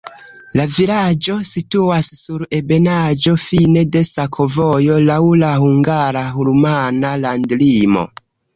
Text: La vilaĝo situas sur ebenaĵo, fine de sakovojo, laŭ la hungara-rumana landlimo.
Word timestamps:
La 0.59 0.63
vilaĝo 0.77 1.35
situas 1.49 2.09
sur 2.19 2.45
ebenaĵo, 2.61 3.35
fine 3.45 3.85
de 3.97 4.03
sakovojo, 4.09 4.97
laŭ 5.13 5.21
la 5.45 5.55
hungara-rumana 5.67 7.17
landlimo. 7.27 8.09